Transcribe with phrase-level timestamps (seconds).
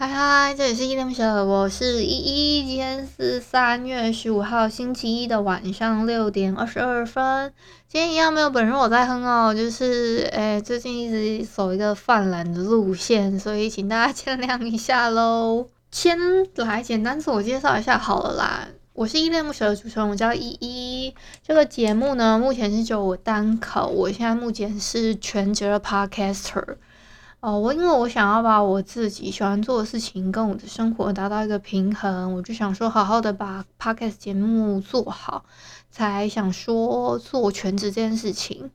[0.00, 2.66] 嗨嗨，这里是依恋不舍，我是依依。
[2.66, 7.52] 今天是三月十五号星期一的晚上六点二十二分。
[7.86, 15.66] 今天一样没有本人我在哼哦，就是诶，最近一直走一个犯懒的路线，所以请大家见谅一下喽。
[15.92, 16.16] 先
[16.54, 21.14] 来简单自我介绍一下好了啦，我是依恋不舍的主持人，我叫依依。
[21.46, 26.76] 这个节目呢，目前是只有我单口，我现在目前是全职的 podcaster。
[27.40, 35.46] 哦，我因为我想要把我自己喜欢做的事情跟我的生活达到一个平衡，我就想说好好的把 podcast 节目做好，
[35.90, 38.70] 才想说做全职这件事情。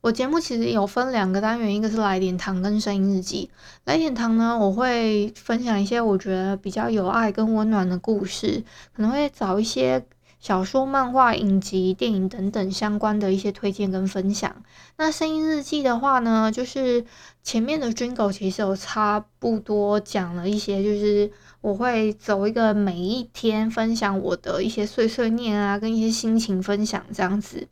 [0.00, 3.50] 我节目其实有分两个单元，一个是来点糖跟声音日记。
[3.84, 8.64] 来点糖呢，我会分享一些我觉得比较有爱跟温暖的故事，
[8.94, 10.06] 可能会找一些。
[10.46, 14.62] 小说、漫画、影集、电影等等相关的一些推荐跟分享。
[14.96, 17.04] 那声音日记的话呢，就是
[17.42, 27.66] 前面的 Jingle 其实有差不多讲了一些，就是我会走一个每一天分享我的一些碎碎念啊，跟一些心情分享这样子。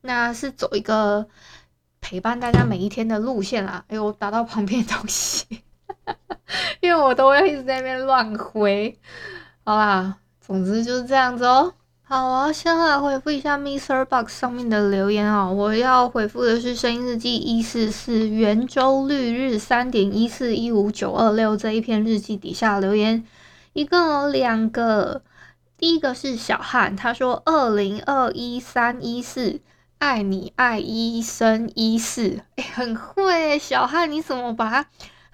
[0.00, 1.26] 那是走一个
[2.00, 3.84] 陪伴大家每一天的路线啦。
[3.88, 5.44] 哎呦，打到旁边的东西，
[6.80, 8.98] 因为我都会一直在那边乱挥。
[9.62, 11.74] 好啦，总之就是这样子哦。
[12.14, 15.52] 好，我要先来回复一下 MixerBox 上面的留言哦。
[15.52, 23.24] 我要回复的是声音日记一四四圆周率日三点一四一五九二六这一篇日记底下留言，
[23.72, 25.22] 一共有两个。
[25.76, 29.58] 第一个是小汉，他说二零二一三一四
[29.98, 34.86] 爱你爱一生一世，哎，很会，小汉你怎么把它？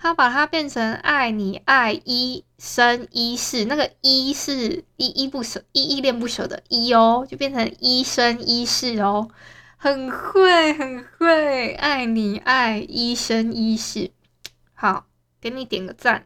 [0.03, 9.29] 他把它变成爱你爱一生一世，那个一是依依不舍，依依恋不舍的依哦，就变成一生一世哦，
[9.77, 14.11] 很会很会，爱你爱一生一世，
[14.73, 15.05] 好，
[15.39, 16.25] 给你点个赞。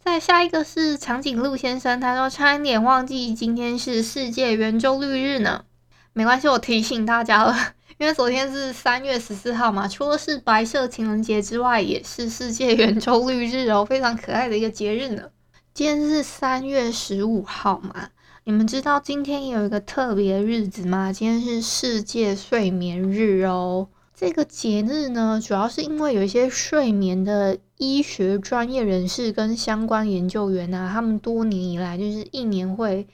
[0.00, 5.64] 再下一个是长颈鹿先生，他说差一点忘记今天是世界圆周率日呢，
[6.12, 7.74] 没关系，我提醒大家了。
[7.98, 15.30] 因为昨天是三月十四号嘛，除了是白色情人节之外，也是世界圆周率日哦，非常可爱的一个节日呢。
[15.72, 18.08] 今天是三月十五号嘛，
[18.42, 21.12] 你们知道今天有一个特别日子吗？
[21.12, 23.88] 今天是世界睡眠日哦。
[24.12, 33.06] 这个节日呢，主要是因为有一些睡眠的医学专业人士跟相关研究员啊，他们多年以来就是一年会。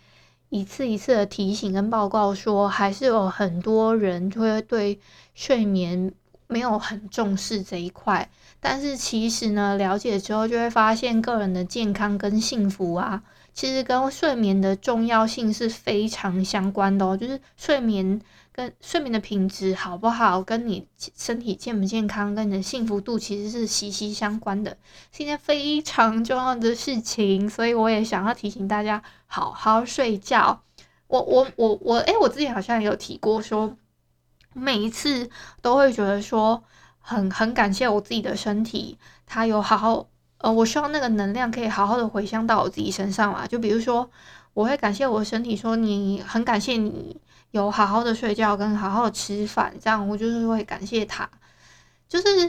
[0.51, 5.01] 一次一次的提醒跟报告说，还是有很多人会对
[5.35, 6.13] 睡眠
[6.49, 8.29] 没有很重视这一块。
[8.61, 13.23] 但是其实呢，了解之后就会发现，个人的健康跟幸福啊，
[13.53, 17.17] 其实跟睡眠的重要性是非常相关的哦。
[17.17, 18.21] 就是睡眠。
[18.53, 24.77] 跟睡眠的品质好不好，跟你身体健不健康，跟你的幸福度其实是息息相关的，
[25.13, 27.49] 是一件非常重要的事情。
[27.49, 30.63] 所以我也想要提醒大家，好好睡觉。
[31.07, 33.77] 我我我我，哎、我之前好像也有提过说，说
[34.53, 35.31] 每一次
[35.63, 36.65] 都会觉得说
[36.99, 40.09] 很很感谢我自己的身体，它有好好，
[40.41, 43.47] 呃，我希望那个能量可以好好的回向到我自己身上嘛。
[43.47, 44.11] 就比如说，
[44.53, 47.21] 我会感谢我的身体，说你很感谢你。
[47.53, 51.29] 有好好的睡觉跟好好的吃饭，这样我就是会感谢他，
[52.09, 52.49] 就是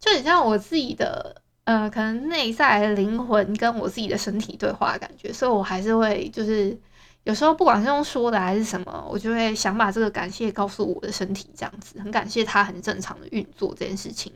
[0.00, 6.76] 就很像我自己的呃，可能内在灵魂跟我自己的身体对话的感觉，所以我还是会就是
[7.22, 14.32] 有时候不管是用说的还是什么，我就会想把这个感谢告诉我的身体，这样子很感谢他很正常的运作这件事情。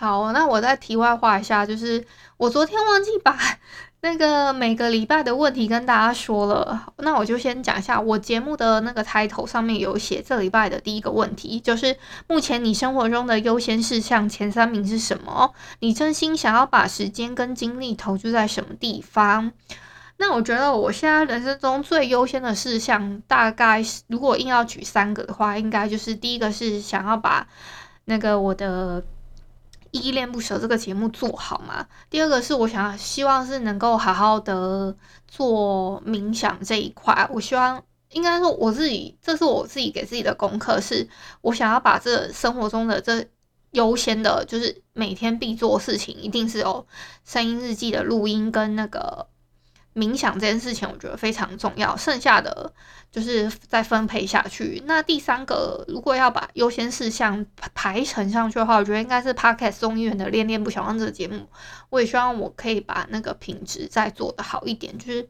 [0.00, 2.02] 好，那我再题外话一下，就是
[2.38, 3.36] 我昨天忘记把。
[4.02, 11.94] 那个每个礼拜的问题跟大家说了，那我就先讲一下我节目的那个 title 上面有写，这礼拜的第一个问题就是
[12.26, 15.52] 目前你生活中的优先事项前三名是什么？
[15.80, 19.52] 你真心想要把时间跟精力投注在什么地方？
[20.16, 27.46] 那我觉得我现在人生中最优先的事项，大概如果硬要举三个的话，应该就是第一个是想要把
[28.06, 29.04] 那个我的。
[29.90, 31.86] 依恋不舍这个节目做好嘛？
[32.08, 34.94] 第二个是我想希望是能够好好的
[35.26, 37.28] 做冥想这一块。
[37.32, 37.82] 我希望
[38.12, 41.08] 应该说我自己，这是我自己给自己的功课，是
[41.40, 43.24] 我想要把这生活中的这
[43.72, 46.86] 优先的，就是每天必做的事情，一定是有
[47.24, 49.26] 声音日记的录音跟那个
[49.94, 51.96] 冥想这件事情，我觉得非常重要。
[51.96, 52.72] 剩下的
[53.10, 54.82] 就是再分配下去。
[54.86, 57.44] 那第三个，如果要把优先事项
[57.74, 61.46] 排成上去的话，我觉得应该是 Podcast 众议院的恋恋不想忘这个节目。
[61.88, 65.28] 我也希望我可以把那个品质再做得好一点，就是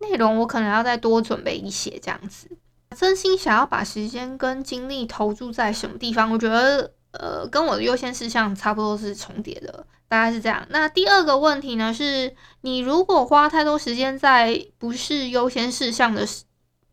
[0.00, 2.48] 内容我可能要再多准备一些这样子。
[2.96, 6.30] 真心想要把时间跟精力投注在什么地方？
[6.30, 6.92] 我觉得。
[7.16, 10.64] 呃，跟我的优先事项差不多是重叠的，大概是这样。
[10.70, 16.44] 那第二个问题呢，是你如果花太多时间在不是优先事项的事，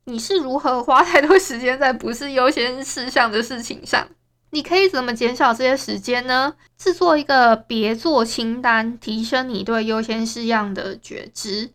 [0.06, 4.08] 你是如何花太多时间在不是优先事项的事情上？
[4.50, 6.56] 你可以怎么减少这些时间呢？
[6.80, 11.70] 制作一个别做清单，提升你对优先事项的觉知。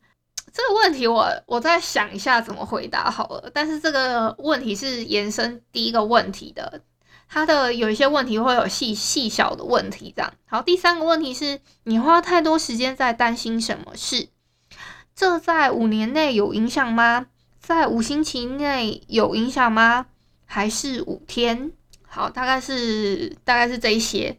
[0.53, 3.49] 这个问题我我再想一下怎么回答好了。
[3.55, 6.81] 但是这个问题是延伸第一个问题的。
[7.29, 10.33] 他的有一些问题会有细细小的问题，这样。
[10.47, 14.29] 好，第三个问题是你花太多时间在担心什么事？
[15.15, 17.27] 这在五年内有影响吗？
[17.59, 20.07] 在五星期内有影响吗？
[20.45, 21.73] 还是五天？
[22.07, 24.39] 好，大概是大概是这一些。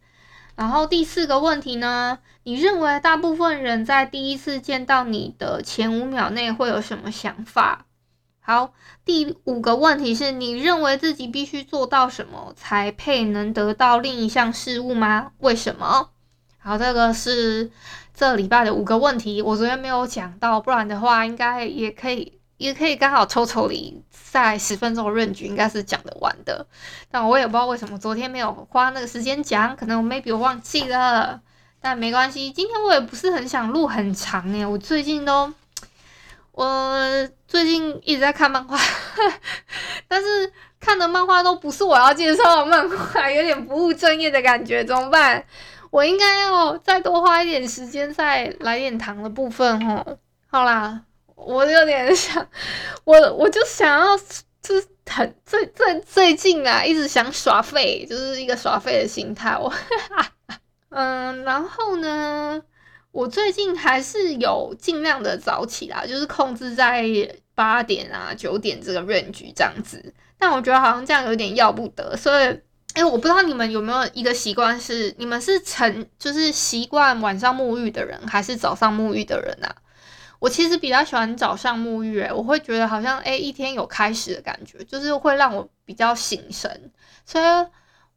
[0.56, 2.20] 然后第四个问题呢？
[2.44, 7.87] 你认为大部分人在第一次见到你的前五秒内会有什么想法？
[8.50, 8.72] 好，
[9.04, 15.34] 第五个问题是你认为自己必须做到什么才配能得到另一项事物吗？
[15.40, 16.12] 为什么？
[16.58, 17.70] 好，这个是
[18.14, 26.66] 这礼拜的五个问题，我昨天没有讲到，不然的话应该也可以，也可以刚好抽抽离在十分钟的 range，应该是讲得完的。
[27.12, 31.42] 但我也不知道为什么昨天没有花那个时间讲，可能我 maybe 我忘记了，
[31.82, 35.54] 但没关系，今天我也不是很想录很长诶，我最近都。
[36.58, 38.76] 我最近一直在看漫画，
[40.10, 45.46] 但是看的漫画都不是我要介绍的漫画，有点不务正业的感觉，怎么办？
[45.92, 50.18] 我应该要再多花一点时间在来点糖的部分哦。
[50.48, 51.00] 好啦，
[51.36, 52.50] 我有点想，
[53.04, 54.18] 我我就想要，
[54.60, 59.56] 就是很最最最近啊，一直想耍废，就是一个耍废的心态。
[59.56, 59.72] 我，
[60.90, 62.60] 嗯，然后呢？
[63.12, 67.04] 我最近还是有尽量的早起啦，就是控制在
[67.56, 70.14] 八点啊九点这个 range 这样子。
[70.38, 72.46] 但我觉得好像这样有点要不得，所以，
[72.94, 79.74] 诶、我不知道你们有没有一个习惯是，你们是晨就是习惯晚上沐浴的人，还是早上沐浴的人啊？
[80.38, 86.92] 我其实比较喜欢早上沐浴，诶，我会觉得好像诶、一天有开始的感觉，就是会让我比较醒神，
[87.26, 87.44] 所以。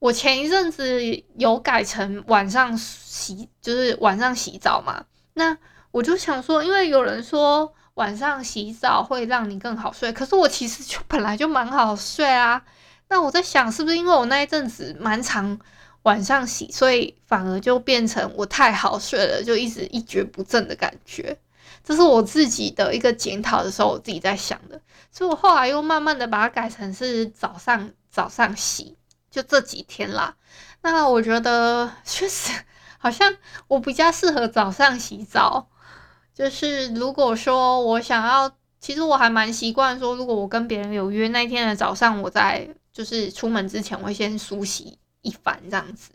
[0.01, 1.03] 我前一阵子
[1.37, 5.05] 有改成晚上洗，就是晚上洗澡嘛。
[5.35, 5.57] 那
[5.91, 12.65] 我就想说，因为有人说晚上洗澡会让你更好睡，可是我其实就本来就蛮好睡啊。
[13.11, 15.59] 那我在想，是不是因为我那一阵子蛮常
[16.05, 21.37] 晚上洗，所以反而就变成我太好睡了，就一直一蹶不振的感觉。
[21.85, 24.81] 这是我自己的一个检讨的时候，我自己在想的。
[25.13, 28.97] 所以我后来又慢慢的把它改成是早上早上洗。
[29.31, 30.35] 就这几天啦，
[30.83, 32.53] 那我觉得确实
[32.99, 33.37] 好像
[33.69, 35.69] 我比较适合早上洗澡。
[36.35, 38.51] 就是如果说我想要，
[38.81, 46.11] 其实我还蛮习惯说，如果我跟别人有约那一天的早上，我在就是出门之前，我会先梳洗一番这样子，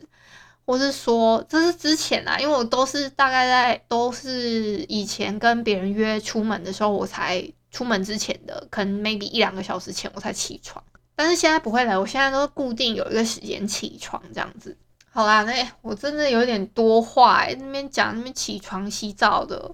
[0.65, 10.83] 或是说这是之前啦，因为我都是大概在都是以前跟别人约出门的时候，我才出门之前的，可能 maybe 一两个小时前我才起床。
[11.15, 14.77] 但是现在不会了，我现在都是固定有一个时间起床这样子。
[15.09, 19.73] 好啦，那我真的有点多话，那边讲那边起床洗澡的。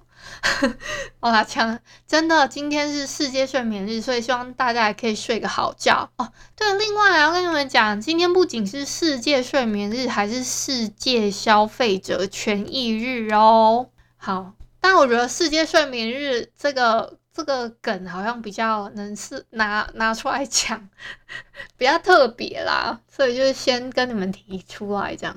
[1.18, 6.32] 好啦，讲真的，今天是世界睡眠日，所以希望大家也可以睡个好觉哦。
[6.54, 13.88] 对，另外还要跟你们讲，今天不仅是世界睡眠日，还是世界消费者权益日哦。
[14.16, 17.18] 好，但我觉得世界睡眠日这个。
[17.32, 20.88] 这个梗好像比较能是拿拿出来讲，
[21.76, 25.36] 比较特别啦，所以就先跟你们提出来这样。